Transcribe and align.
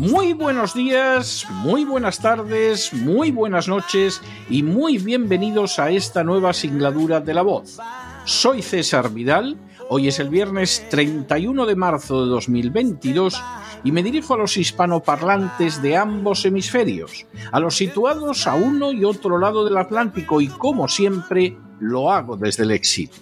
Muy 0.00 0.32
buenos 0.32 0.72
días, 0.72 1.46
muy 1.50 1.84
buenas 1.84 2.20
tardes, 2.20 2.94
muy 2.94 3.30
buenas 3.30 3.68
noches 3.68 4.22
y 4.48 4.62
muy 4.62 4.96
bienvenidos 4.96 5.78
a 5.78 5.90
esta 5.90 6.24
nueva 6.24 6.54
singladura 6.54 7.20
de 7.20 7.34
la 7.34 7.42
voz. 7.42 7.78
Soy 8.24 8.62
César 8.62 9.10
Vidal, 9.10 9.58
hoy 9.90 10.08
es 10.08 10.18
el 10.18 10.30
viernes 10.30 10.86
31 10.88 11.66
de 11.66 11.76
marzo 11.76 12.24
de 12.24 12.30
2022 12.30 13.42
y 13.84 13.92
me 13.92 14.02
dirijo 14.02 14.32
a 14.32 14.38
los 14.38 14.56
hispanoparlantes 14.56 15.82
de 15.82 15.98
ambos 15.98 16.46
hemisferios, 16.46 17.26
a 17.52 17.60
los 17.60 17.76
situados 17.76 18.46
a 18.46 18.54
uno 18.54 18.92
y 18.92 19.04
otro 19.04 19.36
lado 19.36 19.66
del 19.66 19.76
Atlántico 19.76 20.40
y 20.40 20.48
como 20.48 20.88
siempre 20.88 21.58
lo 21.78 22.10
hago 22.10 22.38
desde 22.38 22.62
el 22.62 22.70
exilio. 22.70 23.12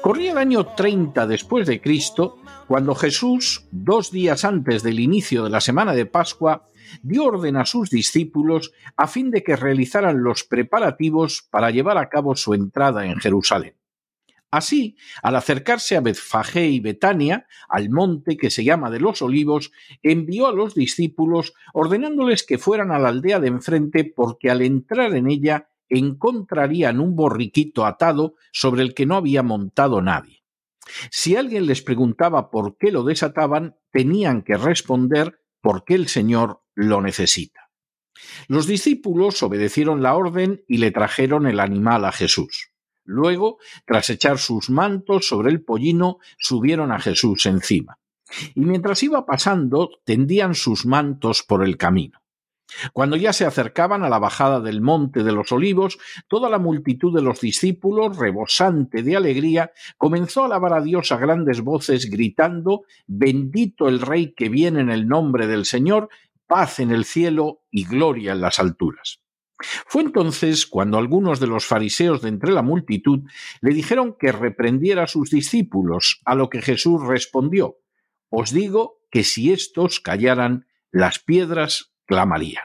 Corría 0.00 0.30
el 0.30 0.38
año 0.38 0.64
30 0.64 1.26
después 1.26 1.66
de 1.66 1.80
Cristo 1.80 2.38
cuando 2.68 2.94
Jesús, 2.94 3.66
dos 3.70 4.10
días 4.10 4.44
antes 4.44 4.82
del 4.82 5.00
inicio 5.00 5.44
de 5.44 5.48
la 5.48 5.62
semana 5.62 5.94
de 5.94 6.04
Pascua, 6.04 6.68
dio 7.02 7.24
orden 7.24 7.56
a 7.56 7.64
sus 7.64 7.88
discípulos 7.88 8.72
a 8.94 9.06
fin 9.06 9.30
de 9.30 9.42
que 9.42 9.56
realizaran 9.56 10.22
los 10.22 10.44
preparativos 10.44 11.48
para 11.50 11.70
llevar 11.70 11.96
a 11.96 12.10
cabo 12.10 12.36
su 12.36 12.52
entrada 12.52 13.06
en 13.06 13.16
Jerusalén. 13.16 13.74
Así, 14.50 14.96
al 15.22 15.36
acercarse 15.36 15.96
a 15.96 16.02
Betfagé 16.02 16.66
y 16.66 16.80
Betania, 16.80 17.46
al 17.70 17.88
monte 17.88 18.36
que 18.36 18.50
se 18.50 18.64
llama 18.64 18.90
de 18.90 19.00
los 19.00 19.22
Olivos, 19.22 19.72
envió 20.02 20.46
a 20.46 20.52
los 20.52 20.74
discípulos 20.74 21.54
ordenándoles 21.72 22.44
que 22.44 22.58
fueran 22.58 22.90
a 22.90 22.98
la 22.98 23.08
aldea 23.08 23.40
de 23.40 23.48
enfrente 23.48 24.04
porque 24.04 24.50
al 24.50 24.60
entrar 24.60 25.14
en 25.14 25.30
ella 25.30 25.70
encontrarían 25.88 27.00
un 27.00 27.16
borriquito 27.16 27.86
atado 27.86 28.34
sobre 28.52 28.82
el 28.82 28.92
que 28.92 29.06
no 29.06 29.16
había 29.16 29.42
montado 29.42 30.02
nadie. 30.02 30.37
Si 31.10 31.36
alguien 31.36 31.66
les 31.66 31.82
preguntaba 31.82 32.50
por 32.50 32.76
qué 32.78 32.90
lo 32.90 33.02
desataban, 33.02 33.76
tenían 33.92 34.42
que 34.42 34.56
responder 34.56 35.40
porque 35.60 35.94
el 35.94 36.08
Señor 36.08 36.62
lo 36.74 37.00
necesita. 37.00 37.70
Los 38.48 38.66
discípulos 38.66 39.42
obedecieron 39.42 40.02
la 40.02 40.14
orden 40.14 40.64
y 40.66 40.78
le 40.78 40.90
trajeron 40.90 41.46
el 41.46 41.60
animal 41.60 42.04
a 42.04 42.12
Jesús. 42.12 42.70
Luego, 43.04 43.58
tras 43.86 44.10
echar 44.10 44.38
sus 44.38 44.70
mantos 44.70 45.26
sobre 45.28 45.50
el 45.50 45.62
pollino, 45.62 46.18
subieron 46.38 46.92
a 46.92 47.00
Jesús 47.00 47.46
encima. 47.46 47.98
Y 48.54 48.60
mientras 48.60 49.02
iba 49.02 49.24
pasando, 49.24 49.90
tendían 50.04 50.54
sus 50.54 50.84
mantos 50.84 51.42
por 51.42 51.64
el 51.64 51.76
camino. 51.78 52.20
Cuando 52.92 53.16
ya 53.16 53.32
se 53.32 53.46
acercaban 53.46 54.04
a 54.04 54.08
la 54.08 54.18
bajada 54.18 54.60
del 54.60 54.80
monte 54.80 55.22
de 55.22 55.32
los 55.32 55.52
olivos, 55.52 55.98
toda 56.28 56.50
la 56.50 56.58
multitud 56.58 57.14
de 57.14 57.22
los 57.22 57.40
discípulos, 57.40 58.16
rebosante 58.16 59.02
de 59.02 59.16
alegría, 59.16 59.72
comenzó 59.96 60.42
a 60.42 60.46
alabar 60.46 60.74
a 60.74 60.80
Dios 60.80 61.10
a 61.12 61.16
grandes 61.16 61.62
voces, 61.62 62.10
gritando 62.10 62.82
Bendito 63.06 63.88
el 63.88 64.00
Rey 64.00 64.34
que 64.34 64.48
viene 64.48 64.80
en 64.80 64.90
el 64.90 65.08
nombre 65.08 65.46
del 65.46 65.64
Señor, 65.64 66.08
paz 66.46 66.80
en 66.80 66.90
el 66.90 67.04
cielo 67.04 67.62
y 67.70 67.84
gloria 67.84 68.32
en 68.32 68.40
las 68.40 68.58
alturas. 68.58 69.20
Fue 69.86 70.02
entonces 70.02 70.66
cuando 70.66 70.98
algunos 70.98 71.40
de 71.40 71.48
los 71.48 71.66
fariseos 71.66 72.22
de 72.22 72.28
entre 72.28 72.52
la 72.52 72.62
multitud 72.62 73.20
le 73.60 73.74
dijeron 73.74 74.14
que 74.18 74.30
reprendiera 74.30 75.04
a 75.04 75.08
sus 75.08 75.30
discípulos, 75.30 76.20
a 76.24 76.34
lo 76.36 76.48
que 76.48 76.62
Jesús 76.62 77.02
respondió 77.04 77.78
Os 78.30 78.52
digo 78.52 79.00
que 79.10 79.24
si 79.24 79.52
éstos 79.52 80.00
callaran, 80.00 80.66
las 80.92 81.18
piedras 81.18 81.92
clamarían. 82.08 82.64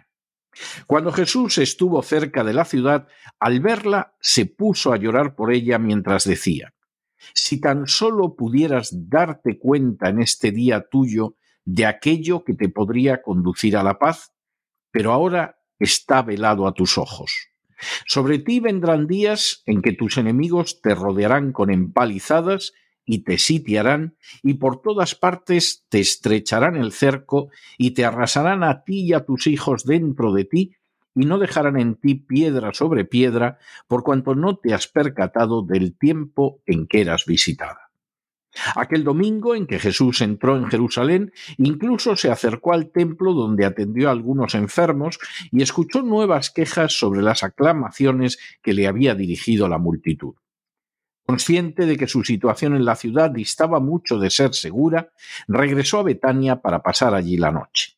Cuando 0.88 1.12
Jesús 1.12 1.58
estuvo 1.58 2.02
cerca 2.02 2.44
de 2.44 2.54
la 2.54 2.66
ciudad, 2.66 3.08
al 3.40 3.60
verla 3.60 4.16
se 4.20 4.46
puso 4.46 4.94
a 4.94 4.98
llorar 4.98 5.36
por 5.36 5.54
ella 5.54 5.78
mientras 5.78 6.24
decía, 6.24 6.74
Si 7.34 7.60
tan 7.60 7.88
solo 7.88 8.36
pudieras 8.36 9.10
darte 9.10 9.60
cuenta 9.60 10.10
en 10.10 10.22
este 10.22 10.52
día 10.52 10.88
tuyo 10.90 11.36
de 11.66 11.86
aquello 11.86 12.44
que 12.44 12.54
te 12.54 12.70
podría 12.70 13.22
conducir 13.22 13.78
a 13.78 13.84
la 13.84 14.00
paz, 14.00 14.34
pero 14.92 15.12
ahora 15.12 15.60
está 15.80 16.22
velado 16.22 16.68
a 16.68 16.74
tus 16.74 16.98
ojos. 16.98 17.50
Sobre 18.06 18.40
ti 18.40 18.60
vendrán 18.60 19.08
días 19.08 19.64
en 19.66 19.82
que 19.82 19.94
tus 19.94 20.18
enemigos 20.18 20.82
te 20.82 20.96
rodearán 20.96 21.52
con 21.52 21.70
empalizadas 21.70 22.74
y 23.06 23.20
te 23.20 23.38
sitiarán, 23.38 24.16
y 24.42 24.56
por 24.56 24.82
todas 24.82 25.16
partes 25.16 25.86
te 25.90 26.00
estrecharán 26.00 26.76
el 26.76 26.92
cerco, 26.92 27.50
y 27.78 27.92
te 27.92 28.06
arrasarán 28.06 28.64
a 28.64 28.84
ti 28.84 29.02
y 29.02 29.14
a 29.14 29.26
tus 29.26 29.48
hijos 29.48 29.86
dentro 29.86 30.34
de 30.34 30.46
ti, 30.46 30.76
y 31.16 31.26
no 31.26 31.38
dejarán 31.38 31.80
en 31.80 31.96
ti 31.96 32.16
piedra 32.16 32.74
sobre 32.74 33.06
piedra, 33.06 33.60
por 33.88 34.04
cuanto 34.04 34.36
no 34.36 34.58
te 34.58 34.74
has 34.74 34.88
percatado 34.88 35.62
del 35.62 35.96
tiempo 35.96 36.62
en 36.66 36.88
que 36.88 37.02
eras 37.02 37.26
visitada. 37.26 37.92
Aquel 38.76 39.04
domingo 39.04 39.56
en 39.56 39.66
que 39.66 39.80
Jesús 39.80 40.22
entró 40.22 40.58
en 40.58 40.68
Jerusalén, 40.68 41.34
incluso 41.58 42.16
se 42.16 42.30
acercó 42.30 42.74
al 42.74 42.92
templo 42.92 43.34
donde 43.34 43.66
atendió 43.66 44.10
a 44.10 44.12
algunos 44.12 44.54
enfermos 44.54 45.20
y 45.52 45.64
escuchó 45.64 46.04
nuevas 46.04 46.52
quejas 46.52 46.94
sobre 46.94 47.22
las 47.22 47.44
aclamaciones 47.44 48.38
que 48.62 48.74
le 48.74 48.88
había 48.88 49.16
dirigido 49.16 49.68
la 49.68 49.80
multitud. 49.80 50.36
Consciente 51.26 51.86
de 51.86 51.98
que 51.98 52.08
su 52.08 52.24
situación 52.24 52.76
en 52.76 52.86
la 52.86 52.96
ciudad 52.96 53.32
distaba 53.32 53.80
mucho 53.80 54.20
de 54.20 54.30
ser 54.30 54.54
segura, 54.54 55.12
regresó 55.48 56.00
a 56.00 56.04
Betania 56.04 56.62
para 56.62 56.84
pasar 56.84 57.16
allí 57.16 57.38
la 57.38 57.52
noche. 57.52 57.98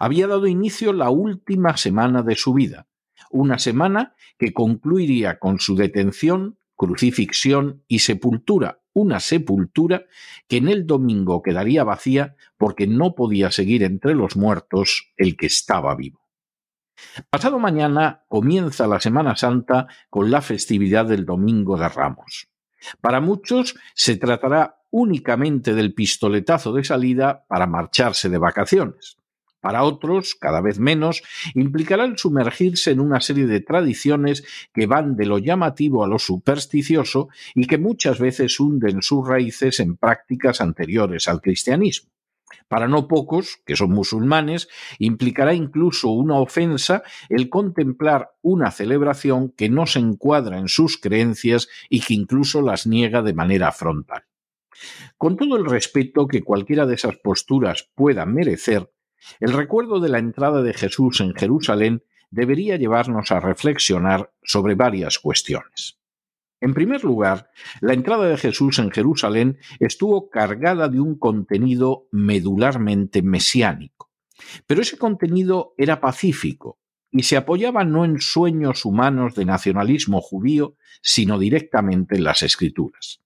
Había 0.00 0.26
dado 0.26 0.46
inicio 0.46 0.92
la 0.92 1.10
última 1.10 1.76
semana 1.76 2.22
de 2.22 2.34
su 2.34 2.54
vida, 2.54 2.88
una 3.30 3.58
semana 3.58 4.14
que 4.38 4.52
concluiría 4.52 5.38
con 5.38 5.60
su 5.60 5.76
detención, 5.76 6.58
crucifixión 6.74 7.84
y 7.86 8.00
sepultura, 8.00 8.80
una 8.92 9.20
sepultura 9.20 10.06
que 10.48 10.56
en 10.56 10.68
el 10.68 10.86
domingo 10.86 11.42
quedaría 11.42 11.84
vacía 11.84 12.34
porque 12.56 12.86
no 12.86 13.14
podía 13.14 13.50
seguir 13.50 13.82
entre 13.82 14.14
los 14.14 14.36
muertos 14.36 15.12
el 15.16 15.36
que 15.36 15.46
estaba 15.46 15.94
vivo. 15.94 16.17
Pasado 17.30 17.58
mañana 17.58 18.24
comienza 18.28 18.86
la 18.86 19.00
Semana 19.00 19.36
Santa 19.36 19.86
con 20.10 20.30
la 20.30 20.42
festividad 20.42 21.06
del 21.06 21.24
Domingo 21.24 21.76
de 21.76 21.88
Ramos. 21.88 22.48
Para 23.00 23.20
muchos 23.20 23.76
se 23.94 24.16
tratará 24.16 24.78
únicamente 24.90 25.74
del 25.74 25.94
pistoletazo 25.94 26.72
de 26.72 26.84
salida 26.84 27.44
para 27.48 27.66
marcharse 27.66 28.28
de 28.28 28.38
vacaciones. 28.38 29.16
Para 29.60 29.82
otros, 29.82 30.36
cada 30.36 30.60
vez 30.60 30.78
menos, 30.78 31.22
implicará 31.54 32.04
el 32.04 32.16
sumergirse 32.16 32.92
en 32.92 33.00
una 33.00 33.20
serie 33.20 33.46
de 33.46 33.60
tradiciones 33.60 34.44
que 34.72 34.86
van 34.86 35.16
de 35.16 35.26
lo 35.26 35.38
llamativo 35.38 36.04
a 36.04 36.08
lo 36.08 36.20
supersticioso 36.20 37.28
y 37.54 37.66
que 37.66 37.76
muchas 37.76 38.20
veces 38.20 38.60
hunden 38.60 39.02
sus 39.02 39.26
raíces 39.26 39.80
en 39.80 39.96
prácticas 39.96 40.60
anteriores 40.60 41.26
al 41.26 41.40
cristianismo. 41.40 42.10
Para 42.68 42.88
no 42.88 43.08
pocos, 43.08 43.60
que 43.64 43.76
son 43.76 43.90
musulmanes, 43.90 44.68
implicará 44.98 45.54
incluso 45.54 46.10
una 46.10 46.38
ofensa 46.38 47.02
el 47.28 47.48
contemplar 47.48 48.32
una 48.42 48.70
celebración 48.70 49.50
que 49.50 49.68
no 49.68 49.86
se 49.86 49.98
encuadra 49.98 50.58
en 50.58 50.68
sus 50.68 50.98
creencias 50.98 51.68
y 51.88 52.00
que 52.00 52.14
incluso 52.14 52.62
las 52.62 52.86
niega 52.86 53.22
de 53.22 53.34
manera 53.34 53.72
frontal. 53.72 54.24
Con 55.16 55.36
todo 55.36 55.56
el 55.56 55.64
respeto 55.64 56.28
que 56.28 56.42
cualquiera 56.42 56.86
de 56.86 56.94
esas 56.94 57.16
posturas 57.16 57.90
pueda 57.94 58.26
merecer, 58.26 58.92
el 59.40 59.52
recuerdo 59.52 60.00
de 60.00 60.08
la 60.08 60.18
entrada 60.18 60.62
de 60.62 60.74
Jesús 60.74 61.20
en 61.20 61.34
Jerusalén 61.34 62.04
debería 62.30 62.76
llevarnos 62.76 63.32
a 63.32 63.40
reflexionar 63.40 64.32
sobre 64.42 64.74
varias 64.74 65.18
cuestiones. 65.18 65.97
En 66.60 66.74
primer 66.74 67.04
lugar, 67.04 67.50
la 67.80 67.92
entrada 67.92 68.26
de 68.26 68.36
Jesús 68.36 68.78
en 68.78 68.90
Jerusalén 68.90 69.58
estuvo 69.78 70.28
cargada 70.28 70.88
de 70.88 71.00
un 71.00 71.16
contenido 71.18 72.08
medularmente 72.10 73.22
mesiánico. 73.22 74.10
Pero 74.66 74.82
ese 74.82 74.98
contenido 74.98 75.74
era 75.76 76.00
pacífico, 76.00 76.78
y 77.10 77.22
se 77.22 77.36
apoyaba 77.36 77.84
no 77.84 78.04
en 78.04 78.20
sueños 78.20 78.84
humanos 78.84 79.34
de 79.34 79.44
nacionalismo 79.44 80.20
judío, 80.20 80.76
sino 81.00 81.38
directamente 81.38 82.16
en 82.16 82.24
las 82.24 82.42
escrituras. 82.42 83.20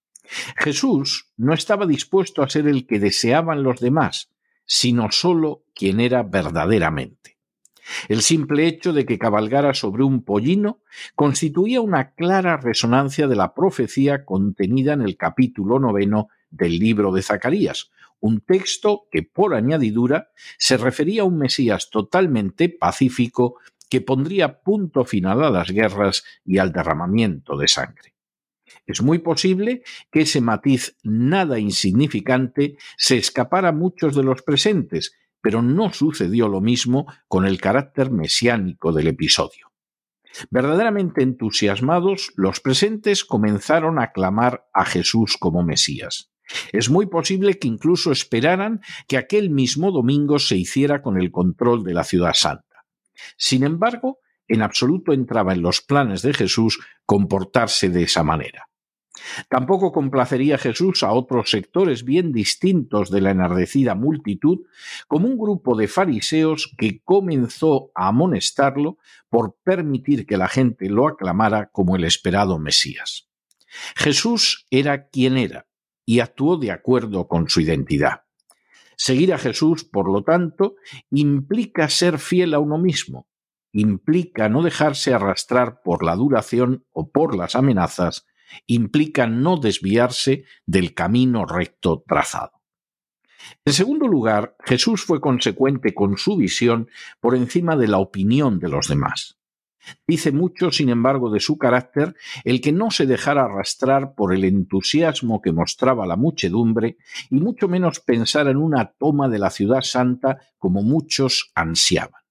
Jesús 0.56 1.32
no 1.37 1.52
estaba 1.52 1.87
dispuesto 1.87 2.43
a 2.43 2.49
ser 2.49 2.69
el 2.69 2.87
que 2.87 2.99
deseaban 2.99 3.62
los 3.62 3.81
demás, 3.81 4.31
sino 4.64 5.11
sólo 5.11 5.64
quien 5.75 6.00
era 6.00 6.23
verdaderamente. 6.23 7.31
El 8.08 8.23
simple 8.23 8.67
hecho 8.67 8.93
de 8.93 9.05
que 9.05 9.19
cabalgara 9.19 9.75
sobre 9.75 10.05
un 10.05 10.25
pollino 10.25 10.81
constituía 11.14 11.81
una 11.81 12.12
clara 12.12 12.56
resonancia 12.56 13.26
de 13.26 13.37
la 13.37 13.55
profecía 13.55 14.25
contenida 14.25 14.93
en 14.93 15.02
el 15.02 15.17
capítulo 15.17 15.79
noveno 15.79 16.29
del 16.50 16.79
libro 16.79 17.12
de 17.12 17.23
Zacarías, 17.23 17.90
un 18.20 18.40
texto 18.40 19.08
que 19.11 19.23
por 19.23 19.55
añadidura 19.55 20.31
se 20.58 20.76
refería 20.76 21.23
a 21.23 21.25
un 21.25 21.38
Mesías 21.38 21.90
totalmente 21.90 22.69
pacífico 22.69 23.56
que 23.90 24.00
pondría 24.00 24.61
punto 24.61 25.05
final 25.05 25.43
a 25.43 25.50
las 25.50 25.70
guerras 25.70 26.25
y 26.44 26.58
al 26.58 26.73
derramamiento 26.73 27.58
de 27.58 27.69
sangre. 27.69 28.14
Es 28.87 29.02
muy 29.02 29.19
posible 29.19 29.82
que 30.11 30.23
ese 30.23 30.40
matiz 30.40 30.96
nada 31.02 31.58
insignificante 31.58 32.76
se 32.96 33.17
escapara 33.17 33.69
a 33.69 33.73
muchos 33.73 34.14
de 34.17 34.23
los 34.23 34.43
presentes, 34.43 35.14
pero 35.42 35.60
no 35.60 35.92
sucedió 35.92 36.48
lo 36.48 36.60
mismo 36.60 37.06
con 37.28 37.44
el 37.44 37.60
carácter 37.60 38.10
mesiánico 38.10 38.92
del 38.92 39.08
episodio. 39.08 39.72
Verdaderamente 40.50 41.22
entusiasmados, 41.22 42.32
los 42.36 42.60
presentes 42.60 43.24
comenzaron 43.24 43.98
a 43.98 44.12
clamar 44.12 44.64
a 44.72 44.84
Jesús 44.86 45.36
como 45.38 45.62
Mesías. 45.62 46.30
Es 46.72 46.90
muy 46.90 47.06
posible 47.06 47.58
que 47.58 47.68
incluso 47.68 48.12
esperaran 48.12 48.80
que 49.08 49.18
aquel 49.18 49.50
mismo 49.50 49.90
domingo 49.90 50.38
se 50.38 50.56
hiciera 50.56 51.02
con 51.02 51.20
el 51.20 51.30
control 51.30 51.84
de 51.84 51.94
la 51.94 52.04
ciudad 52.04 52.34
santa. 52.34 52.84
Sin 53.36 53.62
embargo, 53.62 54.18
en 54.48 54.62
absoluto 54.62 55.12
entraba 55.12 55.52
en 55.52 55.62
los 55.62 55.80
planes 55.80 56.22
de 56.22 56.34
Jesús 56.34 56.80
comportarse 57.06 57.90
de 57.90 58.02
esa 58.04 58.22
manera. 58.22 58.68
Tampoco 59.48 59.92
complacería 59.92 60.58
Jesús 60.58 61.02
a 61.02 61.12
otros 61.12 61.50
sectores 61.50 62.04
bien 62.04 62.32
distintos 62.32 63.10
de 63.10 63.20
la 63.20 63.30
enardecida 63.30 63.94
multitud, 63.94 64.60
como 65.06 65.28
un 65.28 65.36
grupo 65.36 65.76
de 65.76 65.88
fariseos 65.88 66.72
que 66.78 67.00
comenzó 67.04 67.90
a 67.94 68.08
amonestarlo 68.08 68.98
por 69.28 69.56
permitir 69.62 70.26
que 70.26 70.36
la 70.36 70.48
gente 70.48 70.88
lo 70.88 71.06
aclamara 71.06 71.70
como 71.72 71.96
el 71.96 72.04
esperado 72.04 72.58
Mesías. 72.58 73.28
Jesús 73.96 74.66
era 74.70 75.08
quien 75.08 75.36
era 75.36 75.66
y 76.04 76.20
actuó 76.20 76.56
de 76.56 76.70
acuerdo 76.70 77.28
con 77.28 77.48
su 77.48 77.60
identidad. 77.60 78.22
Seguir 78.96 79.32
a 79.32 79.38
Jesús, 79.38 79.84
por 79.84 80.10
lo 80.10 80.22
tanto, 80.22 80.76
implica 81.10 81.88
ser 81.88 82.18
fiel 82.18 82.54
a 82.54 82.58
uno 82.58 82.78
mismo, 82.78 83.26
implica 83.72 84.48
no 84.48 84.62
dejarse 84.62 85.14
arrastrar 85.14 85.80
por 85.82 86.04
la 86.04 86.14
duración 86.14 86.84
o 86.92 87.10
por 87.10 87.34
las 87.34 87.56
amenazas 87.56 88.26
implica 88.66 89.26
no 89.26 89.56
desviarse 89.56 90.44
del 90.66 90.94
camino 90.94 91.46
recto 91.46 92.02
trazado. 92.06 92.62
En 93.64 93.72
segundo 93.72 94.06
lugar, 94.06 94.56
Jesús 94.64 95.04
fue 95.04 95.20
consecuente 95.20 95.94
con 95.94 96.16
su 96.16 96.37
visión 96.37 96.88
por 97.20 97.34
encima 97.34 97.76
de 97.76 97.88
la 97.88 97.99
opinión 97.99 98.58
de 98.58 98.69
los 98.69 98.88
demás. 98.88 99.38
Dice 100.06 100.31
mucho, 100.31 100.70
sin 100.70 100.90
embargo, 100.90 101.31
de 101.31 101.40
su 101.40 101.58
carácter 101.58 102.14
el 102.44 102.60
que 102.60 102.72
no 102.72 102.90
se 102.90 103.06
dejara 103.06 103.44
arrastrar 103.44 104.14
por 104.14 104.32
el 104.32 104.44
entusiasmo 104.44 105.43
que 105.43 105.52
mostraba 105.52 106.06
la 106.06 106.16
muchedumbre 106.16 106.98
y 107.31 107.40
mucho 107.40 107.69
menos 107.69 108.00
pensar 108.00 108.46
en 108.46 108.58
una 108.58 108.93
toma 108.93 109.28
de 109.28 109.40
la 109.40 109.50
ciudad 109.50 109.82
santa 109.82 110.38
como 110.58 110.82
muchos 110.82 111.50
ansiaban. 111.55 112.21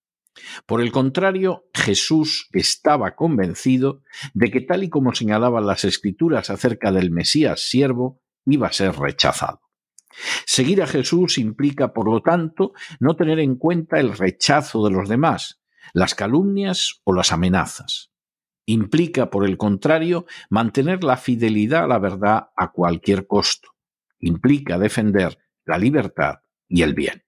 Por 0.65 0.81
el 0.81 0.91
contrario, 0.91 1.65
Jesús 1.73 2.47
estaba 2.53 3.15
convencido 3.15 4.01
de 4.33 4.49
que 4.49 4.61
tal 4.61 4.83
y 4.83 4.89
como 4.89 5.13
señalaban 5.13 5.65
las 5.65 5.83
escrituras 5.83 6.49
acerca 6.49 6.91
del 6.91 7.11
Mesías 7.11 7.69
siervo, 7.69 8.21
iba 8.45 8.67
a 8.67 8.73
ser 8.73 8.95
rechazado. 8.95 9.61
Seguir 10.45 10.81
a 10.81 10.87
Jesús 10.87 11.37
implica, 11.37 11.93
por 11.93 12.09
lo 12.09 12.21
tanto, 12.21 12.73
no 12.99 13.15
tener 13.15 13.39
en 13.39 13.55
cuenta 13.55 13.99
el 13.99 14.17
rechazo 14.17 14.83
de 14.85 14.91
los 14.91 15.07
demás, 15.07 15.61
las 15.93 16.15
calumnias 16.15 17.01
o 17.03 17.13
las 17.13 17.31
amenazas. 17.31 18.11
Implica, 18.65 19.29
por 19.29 19.45
el 19.45 19.57
contrario, 19.57 20.25
mantener 20.49 21.03
la 21.03 21.17
fidelidad 21.17 21.85
a 21.85 21.87
la 21.87 21.99
verdad 21.99 22.49
a 22.55 22.71
cualquier 22.71 23.27
costo. 23.27 23.69
Implica 24.19 24.77
defender 24.77 25.39
la 25.65 25.77
libertad 25.77 26.35
y 26.67 26.83
el 26.83 26.93
bien. 26.93 27.23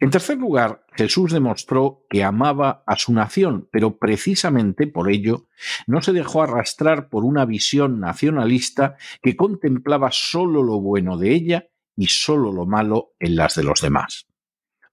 En 0.00 0.10
tercer 0.10 0.38
lugar, 0.38 0.84
Jesús 0.94 1.32
demostró 1.32 2.04
que 2.08 2.24
amaba 2.24 2.82
a 2.86 2.96
su 2.96 3.12
nación, 3.12 3.68
pero 3.70 3.98
precisamente 3.98 4.86
por 4.86 5.10
ello 5.10 5.46
no 5.86 6.00
se 6.02 6.12
dejó 6.12 6.42
arrastrar 6.42 7.08
por 7.08 7.24
una 7.24 7.44
visión 7.44 8.00
nacionalista 8.00 8.96
que 9.22 9.36
contemplaba 9.36 10.10
sólo 10.12 10.62
lo 10.62 10.80
bueno 10.80 11.18
de 11.18 11.32
ella 11.32 11.68
y 11.96 12.06
sólo 12.06 12.52
lo 12.52 12.64
malo 12.64 13.12
en 13.18 13.36
las 13.36 13.54
de 13.56 13.64
los 13.64 13.80
demás. 13.80 14.26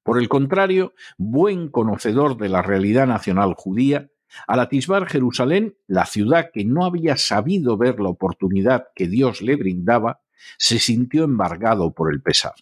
Por 0.04 0.19
el 0.19 0.30
contrario, 0.30 0.94
buen 1.18 1.69
conocedor 1.69 2.38
de 2.38 2.50
la 2.50 2.62
realidad 2.62 3.07
nacional 3.07 3.54
judía, 3.56 4.10
al 4.48 4.60
atisbar 4.60 5.07
Jerusalén, 5.07 5.77
la 5.88 6.06
ciudad 6.06 6.50
que 6.54 6.66
no 6.66 6.86
había 6.86 7.16
sabido 7.16 7.77
ver 7.77 8.00
la 8.00 8.10
oportunidad 8.10 8.88
que 8.95 9.07
Dios 9.07 9.42
le 9.42 9.56
brindaba, 9.56 10.22
se 10.57 10.80
sintió 10.80 11.24
embargado 11.24 11.94
por 11.94 12.13
el 12.13 12.22
pesar. 12.22 12.54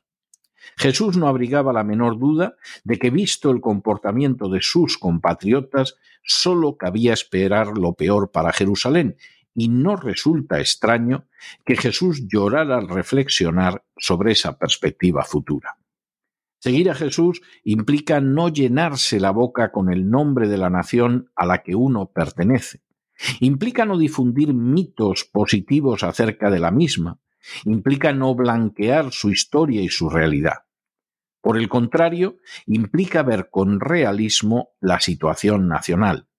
Jesús 0.77 1.18
no 1.18 1.27
abrigaba 1.27 1.74
la 1.74 1.83
menor 1.83 2.18
duda 2.18 2.56
de 2.83 2.98
que, 2.98 3.10
visto 3.10 3.51
el 3.51 3.62
comportamiento 3.62 4.50
de 4.50 4.62
sus 4.62 4.98
compatriotas, 4.98 5.95
sólo 6.24 6.77
cabía 6.77 7.13
esperar 7.13 7.77
lo 7.77 7.94
peor 7.94 8.31
para 8.31 8.54
Jerusalén, 8.54 9.18
y 9.56 9.69
no 9.69 9.95
resulta 9.95 10.60
extraño 10.60 11.27
que 11.65 11.75
Jesús 11.75 12.27
llorara 12.27 12.77
al 12.77 12.88
reflexionar 12.88 13.83
sobre 13.98 14.31
esa 14.31 14.57
perspectiva 14.57 15.24
futura. 15.24 15.77
Seguir 16.60 16.89
a 16.89 16.95
Jesús 16.95 17.42
implica 17.63 18.21
no 18.21 18.48
llenarse 18.50 19.19
la 19.19 19.31
boca 19.31 19.71
con 19.71 19.92
el 19.92 20.10
nombre 20.10 20.48
de 20.48 20.57
la 20.57 20.69
nación 20.69 21.30
a 21.36 21.45
la 21.45 21.62
que 21.62 21.75
uno 21.75 22.12
pertenece. 22.12 22.81
Implica 23.42 23.86
no 23.86 23.98
difundir 23.98 24.54
mitos 24.54 25.25
positivos 25.25 26.04
acerca 26.04 26.50
de 26.50 26.60
la 26.60 26.71
misma, 26.71 27.19
implica 27.66 28.13
no 28.13 28.36
blanquear 28.36 29.12
su 29.12 29.30
historia 29.30 29.81
y 29.81 29.90
su 29.90 30.10
realidad. 30.10 30.66
Por 31.42 31.57
el 31.57 31.68
contrario, 31.68 32.40
implica 32.66 33.22
ver 33.22 33.50
con 33.50 33.80
realismo 33.80 34.69
la 34.80 35.01
situación 35.01 35.68
nacional. 35.68 36.30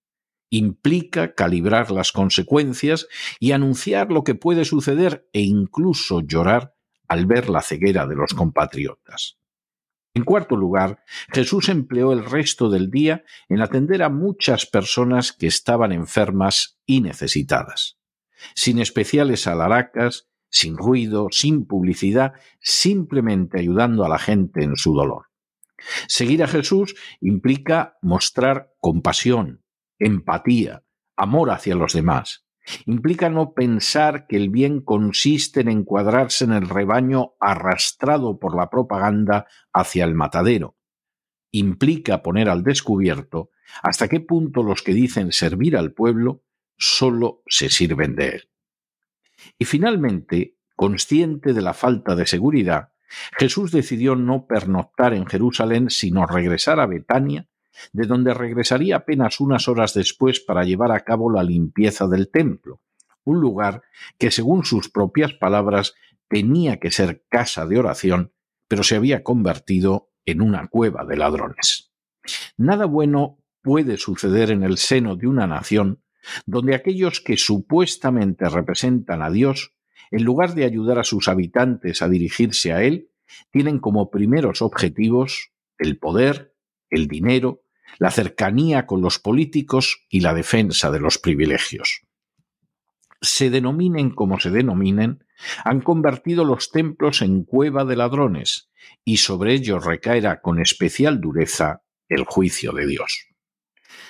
Implica 0.49 1.35
calibrar 1.35 1.91
las 1.91 2.11
consecuencias 2.11 3.07
y 3.39 3.51
anunciar 3.51 4.11
lo 4.11 4.23
que 4.23 4.35
puede 4.35 4.65
suceder 4.65 5.29
e 5.31 5.41
incluso 5.41 6.21
llorar 6.21 6.75
al 7.07 7.27
ver 7.27 7.49
la 7.49 7.61
ceguera 7.61 8.07
de 8.07 8.15
los 8.15 8.33
compatriotas. 8.33 9.37
En 10.15 10.23
cuarto 10.23 10.55
lugar, 10.55 11.03
Jesús 11.31 11.67
empleó 11.67 12.13
el 12.13 12.25
resto 12.25 12.69
del 12.69 12.89
día 12.89 13.25
en 13.49 13.61
atender 13.61 14.01
a 14.01 14.09
muchas 14.09 14.65
personas 14.65 15.33
que 15.33 15.45
estaban 15.45 15.91
enfermas 15.91 16.79
y 16.85 17.01
necesitadas. 17.01 17.99
Sin 18.55 18.79
especiales 18.79 19.45
alaracas, 19.45 20.29
sin 20.49 20.77
ruido, 20.77 21.27
sin 21.31 21.65
publicidad, 21.65 22.33
simplemente 22.59 23.59
ayudando 23.59 24.05
a 24.05 24.09
la 24.09 24.19
gente 24.19 24.63
en 24.63 24.75
su 24.75 24.93
dolor. 24.93 25.27
Seguir 26.07 26.43
a 26.43 26.47
Jesús 26.47 26.95
implica 27.19 27.97
mostrar 28.01 28.73
compasión, 28.79 29.63
empatía, 29.99 30.83
amor 31.15 31.51
hacia 31.51 31.75
los 31.75 31.93
demás. 31.93 32.45
Implica 32.85 33.29
no 33.29 33.53
pensar 33.53 34.25
que 34.27 34.37
el 34.37 34.49
bien 34.49 34.81
consiste 34.81 35.61
en 35.61 35.69
encuadrarse 35.69 36.45
en 36.45 36.53
el 36.53 36.67
rebaño 36.67 37.33
arrastrado 37.39 38.39
por 38.39 38.55
la 38.55 38.69
propaganda 38.69 39.45
hacia 39.71 40.03
el 40.03 40.15
matadero. 40.15 40.75
Implica 41.51 42.23
poner 42.23 42.49
al 42.49 42.63
descubierto 42.63 43.51
hasta 43.83 44.07
qué 44.07 44.19
punto 44.19 44.63
los 44.63 44.81
que 44.81 44.93
dicen 44.93 45.31
servir 45.31 45.77
al 45.77 45.93
pueblo 45.93 46.43
solo 46.77 47.43
se 47.47 47.69
sirven 47.69 48.15
de 48.15 48.29
él. 48.29 48.49
Y 49.57 49.65
finalmente, 49.65 50.57
consciente 50.75 51.53
de 51.53 51.61
la 51.61 51.73
falta 51.73 52.15
de 52.15 52.27
seguridad, 52.27 52.89
Jesús 53.37 53.71
decidió 53.71 54.15
no 54.15 54.45
pernoctar 54.47 55.13
en 55.13 55.25
Jerusalén, 55.25 55.89
sino 55.89 56.25
regresar 56.25 56.79
a 56.79 56.85
Betania, 56.85 57.47
de 57.93 58.05
donde 58.05 58.33
regresaría 58.33 58.97
apenas 58.97 59.39
unas 59.39 59.67
horas 59.67 59.93
después 59.93 60.39
para 60.39 60.63
llevar 60.63 60.91
a 60.91 61.01
cabo 61.01 61.31
la 61.31 61.43
limpieza 61.43 62.07
del 62.07 62.29
templo, 62.29 62.81
un 63.23 63.39
lugar 63.39 63.83
que, 64.17 64.31
según 64.31 64.65
sus 64.65 64.89
propias 64.89 65.33
palabras, 65.33 65.93
tenía 66.27 66.79
que 66.79 66.91
ser 66.91 67.23
casa 67.29 67.65
de 67.65 67.79
oración, 67.79 68.33
pero 68.67 68.83
se 68.83 68.95
había 68.95 69.23
convertido 69.23 70.11
en 70.25 70.41
una 70.41 70.67
cueva 70.67 71.05
de 71.05 71.17
ladrones. 71.17 71.91
Nada 72.57 72.85
bueno 72.85 73.39
puede 73.61 73.97
suceder 73.97 74.51
en 74.51 74.63
el 74.63 74.77
seno 74.77 75.15
de 75.15 75.27
una 75.27 75.47
nación 75.47 76.01
donde 76.45 76.75
aquellos 76.75 77.21
que 77.21 77.37
supuestamente 77.37 78.49
representan 78.49 79.21
a 79.21 79.29
Dios, 79.29 79.73
en 80.11 80.23
lugar 80.23 80.53
de 80.53 80.65
ayudar 80.65 80.99
a 80.99 81.03
sus 81.03 81.27
habitantes 81.27 82.01
a 82.01 82.09
dirigirse 82.09 82.73
a 82.73 82.83
Él, 82.83 83.09
tienen 83.51 83.79
como 83.79 84.11
primeros 84.11 84.61
objetivos 84.61 85.51
el 85.77 85.97
poder, 85.97 86.53
el 86.89 87.07
dinero, 87.07 87.63
la 87.97 88.11
cercanía 88.11 88.85
con 88.85 89.01
los 89.01 89.19
políticos 89.19 90.05
y 90.09 90.21
la 90.21 90.33
defensa 90.33 90.91
de 90.91 90.99
los 90.99 91.17
privilegios. 91.17 92.01
Se 93.21 93.49
denominen 93.49 94.11
como 94.11 94.39
se 94.39 94.51
denominen, 94.51 95.23
han 95.63 95.81
convertido 95.81 96.43
los 96.43 96.71
templos 96.71 97.21
en 97.21 97.43
cueva 97.43 97.85
de 97.85 97.95
ladrones, 97.95 98.69
y 99.03 99.17
sobre 99.17 99.53
ellos 99.53 99.83
recaerá 99.83 100.41
con 100.41 100.59
especial 100.59 101.19
dureza 101.19 101.83
el 102.07 102.23
juicio 102.23 102.71
de 102.71 102.87
Dios. 102.87 103.27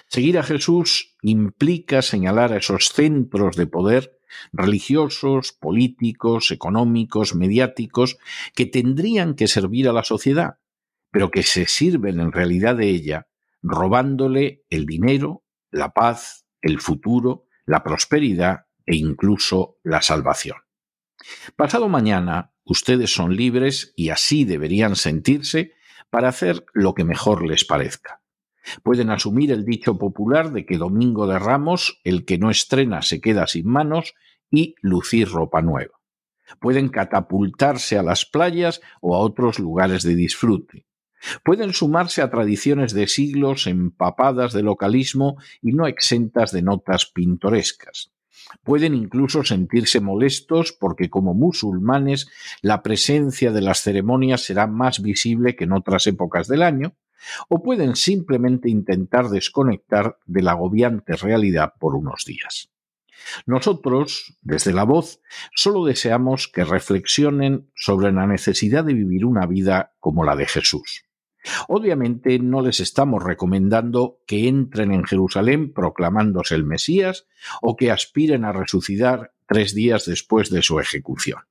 Seguir 0.07 0.37
a 0.37 0.43
Jesús 0.43 1.15
implica 1.21 2.01
señalar 2.01 2.53
a 2.53 2.57
esos 2.57 2.89
centros 2.89 3.55
de 3.55 3.67
poder 3.67 4.19
religiosos, 4.51 5.51
políticos, 5.53 6.51
económicos, 6.51 7.35
mediáticos, 7.35 8.17
que 8.53 8.65
tendrían 8.65 9.35
que 9.35 9.47
servir 9.47 9.87
a 9.87 9.93
la 9.93 10.03
sociedad, 10.03 10.59
pero 11.11 11.31
que 11.31 11.43
se 11.43 11.65
sirven 11.65 12.19
en 12.19 12.31
realidad 12.31 12.75
de 12.75 12.89
ella, 12.89 13.27
robándole 13.61 14.63
el 14.69 14.85
dinero, 14.85 15.43
la 15.71 15.93
paz, 15.93 16.45
el 16.61 16.79
futuro, 16.79 17.45
la 17.65 17.83
prosperidad 17.83 18.65
e 18.85 18.95
incluso 18.95 19.77
la 19.83 20.01
salvación. 20.01 20.57
Pasado 21.55 21.89
mañana, 21.89 22.53
ustedes 22.63 23.13
son 23.13 23.35
libres 23.35 23.93
y 23.95 24.09
así 24.09 24.45
deberían 24.45 24.95
sentirse 24.95 25.73
para 26.09 26.29
hacer 26.29 26.65
lo 26.73 26.93
que 26.93 27.03
mejor 27.03 27.47
les 27.47 27.65
parezca. 27.65 28.21
Pueden 28.83 29.09
asumir 29.09 29.51
el 29.51 29.65
dicho 29.65 29.97
popular 29.97 30.51
de 30.51 30.65
que 30.65 30.77
Domingo 30.77 31.27
de 31.27 31.39
Ramos 31.39 31.99
el 32.03 32.25
que 32.25 32.37
no 32.37 32.49
estrena 32.49 33.01
se 33.01 33.21
queda 33.21 33.47
sin 33.47 33.67
manos 33.67 34.13
y 34.49 34.75
lucir 34.81 35.29
ropa 35.29 35.61
nueva. 35.61 35.93
Pueden 36.59 36.89
catapultarse 36.89 37.97
a 37.97 38.03
las 38.03 38.25
playas 38.25 38.81
o 39.01 39.15
a 39.15 39.19
otros 39.19 39.59
lugares 39.59 40.03
de 40.03 40.15
disfrute. 40.15 40.85
Pueden 41.43 41.73
sumarse 41.73 42.21
a 42.21 42.29
tradiciones 42.29 42.93
de 42.93 43.07
siglos 43.07 43.65
empapadas 43.67 44.53
de 44.53 44.61
localismo 44.61 45.37
y 45.61 45.71
no 45.71 45.87
exentas 45.87 46.51
de 46.51 46.61
notas 46.61 47.07
pintorescas. 47.07 48.11
Pueden 48.63 48.93
incluso 48.93 49.43
sentirse 49.43 49.99
molestos 50.01 50.71
porque 50.71 51.09
como 51.09 51.33
musulmanes 51.33 52.27
la 52.61 52.83
presencia 52.83 53.51
de 53.51 53.61
las 53.61 53.81
ceremonias 53.81 54.43
será 54.43 54.67
más 54.67 55.01
visible 55.01 55.55
que 55.55 55.63
en 55.63 55.71
otras 55.71 56.05
épocas 56.05 56.47
del 56.47 56.61
año, 56.61 56.95
o 57.49 57.63
pueden 57.63 57.95
simplemente 57.95 58.69
intentar 58.69 59.29
desconectar 59.29 60.17
de 60.25 60.41
la 60.41 60.51
agobiante 60.51 61.15
realidad 61.15 61.73
por 61.79 61.95
unos 61.95 62.25
días. 62.25 62.69
Nosotros, 63.45 64.37
desde 64.41 64.73
la 64.73 64.83
voz, 64.83 65.21
solo 65.55 65.85
deseamos 65.85 66.47
que 66.47 66.63
reflexionen 66.63 67.69
sobre 67.75 68.11
la 68.11 68.27
necesidad 68.27 68.83
de 68.83 68.93
vivir 68.93 69.25
una 69.25 69.45
vida 69.45 69.95
como 69.99 70.23
la 70.23 70.35
de 70.35 70.45
Jesús. 70.45 71.05
Obviamente 71.67 72.39
no 72.39 72.61
les 72.61 72.79
estamos 72.79 73.23
recomendando 73.23 74.19
que 74.25 74.47
entren 74.47 74.91
en 74.91 75.03
Jerusalén 75.03 75.73
proclamándose 75.73 76.55
el 76.55 76.63
Mesías 76.63 77.27
o 77.61 77.75
que 77.75 77.91
aspiren 77.91 78.45
a 78.45 78.51
resucitar 78.51 79.33
tres 79.47 79.75
días 79.75 80.05
después 80.05 80.49
de 80.49 80.63
su 80.63 80.79
ejecución. 80.79 81.41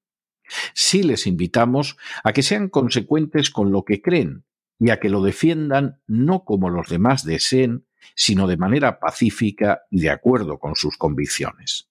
Sí 0.74 1.02
les 1.02 1.26
invitamos 1.26 1.96
a 2.22 2.32
que 2.32 2.42
sean 2.42 2.68
consecuentes 2.68 3.50
con 3.50 3.72
lo 3.72 3.84
que 3.84 4.02
creen 4.02 4.44
y 4.78 4.90
a 4.90 5.00
que 5.00 5.08
lo 5.08 5.22
defiendan 5.22 6.00
no 6.06 6.44
como 6.44 6.70
los 6.70 6.88
demás 6.88 7.24
deseen, 7.24 7.86
sino 8.14 8.46
de 8.46 8.56
manera 8.56 8.98
pacífica 8.98 9.82
y 9.90 10.00
de 10.00 10.10
acuerdo 10.10 10.58
con 10.58 10.74
sus 10.74 10.96
convicciones. 10.96 11.88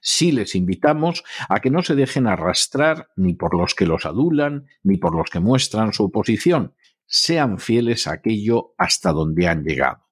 Sí 0.00 0.32
les 0.32 0.54
invitamos 0.54 1.24
a 1.48 1.60
que 1.60 1.70
no 1.70 1.82
se 1.82 1.94
dejen 1.94 2.26
arrastrar 2.26 3.10
ni 3.16 3.34
por 3.34 3.54
los 3.54 3.74
que 3.74 3.86
los 3.86 4.06
adulan, 4.06 4.66
ni 4.82 4.96
por 4.96 5.14
los 5.14 5.30
que 5.30 5.40
muestran 5.40 5.92
su 5.92 6.04
oposición, 6.04 6.74
sean 7.06 7.58
fieles 7.58 8.06
a 8.06 8.12
aquello 8.12 8.74
hasta 8.78 9.12
donde 9.12 9.48
han 9.48 9.64
llegado. 9.64 10.08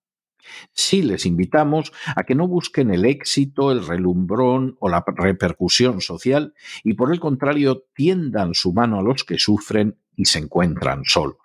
Sí 0.73 1.03
les 1.03 1.27
invitamos 1.27 1.93
a 2.15 2.25
que 2.25 2.35
no 2.35 2.47
busquen 2.47 2.91
el 2.91 3.05
éxito, 3.05 3.73
el 3.73 3.87
relumbrón 3.87 4.77
o 4.79 4.89
la 4.89 5.05
repercusión 5.07 6.01
social 6.01 6.55
y 6.85 6.95
por 6.95 7.13
el 7.13 7.19
contrario 7.19 7.85
tiendan 7.95 8.55
su 8.55 8.73
mano 8.73 9.01
a 9.01 9.03
los 9.03 9.25
que 9.25 9.39
sufren 9.39 9.99
y 10.15 10.27
se 10.27 10.39
encuentran 10.39 11.05
solos. 11.05 11.37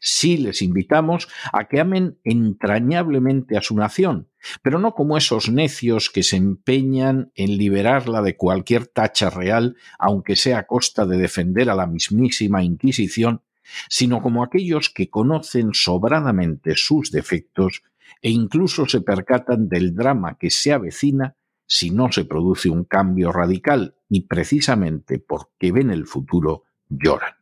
Sí 0.00 0.36
les 0.36 0.62
invitamos 0.62 1.28
a 1.52 1.68
que 1.68 1.80
amen 1.80 2.18
entrañablemente 2.24 3.56
a 3.56 3.62
su 3.62 3.76
nación, 3.76 4.28
pero 4.62 4.78
no 4.78 4.94
como 4.94 5.16
esos 5.16 5.50
necios 5.50 6.10
que 6.10 6.22
se 6.22 6.36
empeñan 6.36 7.32
en 7.34 7.56
liberarla 7.56 8.22
de 8.22 8.36
cualquier 8.36 8.86
tacha 8.86 9.30
real, 9.30 9.76
aunque 9.98 10.36
sea 10.36 10.58
a 10.58 10.66
costa 10.66 11.06
de 11.06 11.18
defender 11.18 11.70
a 11.70 11.74
la 11.74 11.86
mismísima 11.86 12.62
Inquisición, 12.62 13.42
sino 13.88 14.22
como 14.22 14.42
aquellos 14.42 14.90
que 14.90 15.08
conocen 15.08 15.70
sobradamente 15.72 16.74
sus 16.76 17.10
defectos 17.10 17.82
e 18.20 18.30
incluso 18.30 18.86
se 18.86 19.00
percatan 19.00 19.68
del 19.68 19.94
drama 19.94 20.36
que 20.38 20.50
se 20.50 20.72
avecina 20.72 21.36
si 21.66 21.90
no 21.90 22.12
se 22.12 22.24
produce 22.24 22.68
un 22.68 22.84
cambio 22.84 23.32
radical 23.32 23.96
y 24.08 24.26
precisamente 24.26 25.18
porque 25.18 25.72
ven 25.72 25.90
el 25.90 26.06
futuro 26.06 26.64
lloran. 26.88 27.41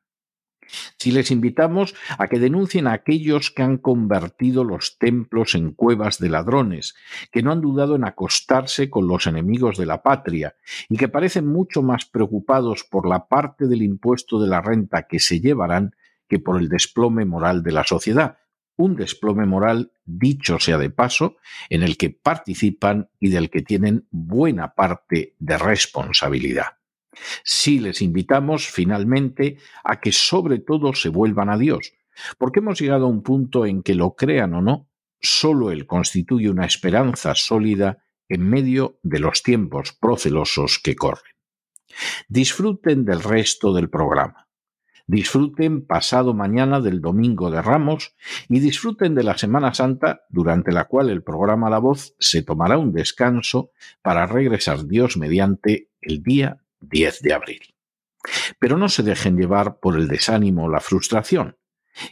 Si 0.98 1.10
les 1.10 1.30
invitamos 1.30 1.94
a 2.18 2.28
que 2.28 2.38
denuncien 2.38 2.86
a 2.86 2.92
aquellos 2.92 3.50
que 3.50 3.62
han 3.62 3.78
convertido 3.78 4.64
los 4.64 4.98
templos 4.98 5.54
en 5.54 5.72
cuevas 5.72 6.18
de 6.18 6.28
ladrones, 6.28 6.94
que 7.32 7.42
no 7.42 7.52
han 7.52 7.60
dudado 7.60 7.96
en 7.96 8.04
acostarse 8.04 8.90
con 8.90 9.06
los 9.08 9.26
enemigos 9.26 9.76
de 9.76 9.86
la 9.86 10.02
patria 10.02 10.56
y 10.88 10.96
que 10.96 11.08
parecen 11.08 11.46
mucho 11.46 11.82
más 11.82 12.04
preocupados 12.04 12.84
por 12.84 13.08
la 13.08 13.26
parte 13.28 13.66
del 13.66 13.82
impuesto 13.82 14.40
de 14.40 14.48
la 14.48 14.60
renta 14.60 15.06
que 15.08 15.18
se 15.18 15.40
llevarán 15.40 15.94
que 16.28 16.38
por 16.38 16.60
el 16.60 16.68
desplome 16.68 17.24
moral 17.24 17.62
de 17.62 17.72
la 17.72 17.84
sociedad, 17.84 18.38
un 18.76 18.96
desplome 18.96 19.44
moral, 19.44 19.92
dicho 20.04 20.58
sea 20.58 20.78
de 20.78 20.90
paso, 20.90 21.36
en 21.68 21.82
el 21.82 21.96
que 21.96 22.10
participan 22.10 23.10
y 23.18 23.28
del 23.28 23.50
que 23.50 23.62
tienen 23.62 24.06
buena 24.10 24.74
parte 24.74 25.34
de 25.38 25.58
responsabilidad. 25.58 26.79
Sí 27.44 27.80
les 27.80 28.02
invitamos 28.02 28.66
finalmente 28.66 29.58
a 29.84 30.00
que 30.00 30.12
sobre 30.12 30.58
todo 30.58 30.94
se 30.94 31.08
vuelvan 31.08 31.50
a 31.50 31.58
Dios, 31.58 31.92
porque 32.38 32.60
hemos 32.60 32.80
llegado 32.80 33.06
a 33.06 33.08
un 33.08 33.22
punto 33.22 33.66
en 33.66 33.82
que 33.82 33.94
lo 33.94 34.14
crean 34.14 34.54
o 34.54 34.62
no, 34.62 34.88
solo 35.20 35.70
Él 35.70 35.86
constituye 35.86 36.48
una 36.48 36.66
esperanza 36.66 37.34
sólida 37.34 37.98
en 38.28 38.48
medio 38.48 38.98
de 39.02 39.18
los 39.18 39.42
tiempos 39.42 39.92
procelosos 39.92 40.78
que 40.82 40.94
corren. 40.94 41.32
Disfruten 42.28 43.04
del 43.04 43.22
resto 43.22 43.74
del 43.74 43.90
programa. 43.90 44.46
Disfruten 45.06 45.84
pasado 45.84 46.34
mañana 46.34 46.80
del 46.80 47.00
Domingo 47.00 47.50
de 47.50 47.60
Ramos 47.60 48.14
y 48.48 48.60
disfruten 48.60 49.16
de 49.16 49.24
la 49.24 49.36
Semana 49.36 49.74
Santa, 49.74 50.22
durante 50.28 50.70
la 50.70 50.84
cual 50.84 51.10
el 51.10 51.24
programa 51.24 51.68
La 51.68 51.78
Voz 51.78 52.14
se 52.20 52.44
tomará 52.44 52.78
un 52.78 52.92
descanso 52.92 53.72
para 54.02 54.26
regresar 54.26 54.86
Dios 54.86 55.16
mediante 55.16 55.90
el 56.00 56.22
día 56.22 56.59
10 56.80 57.20
de 57.20 57.32
abril. 57.32 57.60
Pero 58.58 58.76
no 58.76 58.88
se 58.88 59.02
dejen 59.02 59.36
llevar 59.36 59.78
por 59.80 59.96
el 59.96 60.08
desánimo 60.08 60.64
o 60.64 60.68
la 60.68 60.80
frustración. 60.80 61.56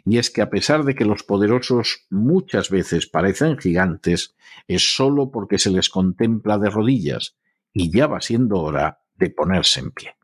Y 0.04 0.18
es 0.18 0.30
que 0.30 0.42
a 0.42 0.50
pesar 0.50 0.84
de 0.84 0.94
que 0.94 1.04
los 1.04 1.22
poderosos 1.22 2.06
muchas 2.10 2.70
veces 2.70 3.06
parecen 3.06 3.58
gigantes, 3.58 4.34
es 4.66 4.94
sólo 4.94 5.30
porque 5.30 5.58
se 5.58 5.70
les 5.70 5.88
contempla 5.88 6.58
de 6.58 6.70
rodillas, 6.70 7.36
y 7.72 7.90
ya 7.90 8.06
va 8.06 8.20
siendo 8.20 8.60
hora 8.60 9.00
de 9.14 9.30
ponerse 9.30 9.80
en 9.80 9.90
pie. 9.92 10.14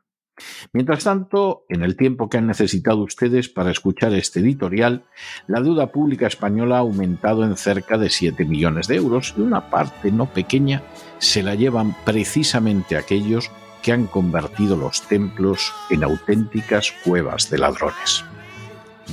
Mientras 0.73 1.05
tanto, 1.05 1.65
en 1.69 1.81
el 1.81 1.95
tiempo 1.95 2.27
que 2.27 2.37
han 2.37 2.47
necesitado 2.47 3.03
ustedes 3.03 3.47
para 3.47 3.71
escuchar 3.71 4.13
este 4.13 4.41
editorial, 4.41 5.05
la 5.47 5.61
deuda 5.61 5.91
pública 5.91 6.27
española 6.27 6.75
ha 6.75 6.79
aumentado 6.79 7.45
en 7.45 7.55
cerca 7.55 7.97
de 7.97 8.09
7 8.09 8.43
millones 8.43 8.87
de 8.87 8.95
euros 8.95 9.33
y 9.37 9.41
una 9.41 9.69
parte 9.69 10.11
no 10.11 10.25
pequeña 10.25 10.83
se 11.19 11.41
la 11.41 11.55
llevan 11.55 11.95
precisamente 12.03 12.97
aquellos 12.97 13.49
que 13.85 13.91
han 13.91 14.07
convertido 14.07 14.75
los 14.75 15.03
templos 15.03 15.71
en 15.91 16.03
auténticas 16.03 16.91
cuevas 17.03 17.51
de 17.51 17.59
ladrones. 17.59 18.25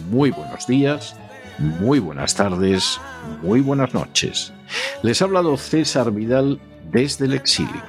Muy 0.09 0.31
buenos 0.31 0.67
días, 0.67 1.15
muy 1.59 1.99
buenas 1.99 2.35
tardes, 2.35 2.99
muy 3.43 3.61
buenas 3.61 3.93
noches. 3.93 4.51
Les 5.03 5.21
ha 5.21 5.27
hablado 5.27 5.59
César 5.59 6.11
Vidal 6.11 6.59
desde 6.91 7.27
el 7.27 7.35
exilio. 7.35 7.83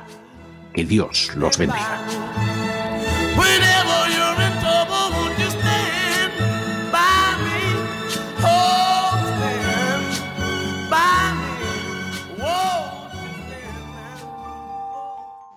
Que 0.73 0.83
Dios 0.83 1.31
los 1.37 1.57
bendiga. 1.57 2.01